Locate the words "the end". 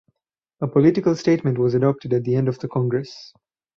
2.23-2.47